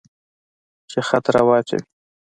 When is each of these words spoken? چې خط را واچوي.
چې 0.91 0.99
خط 1.07 1.25
را 1.33 1.41
واچوي. 1.47 1.83